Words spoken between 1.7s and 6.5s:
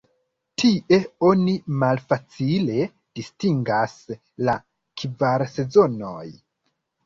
malfacile distingas la kvar sezonojn.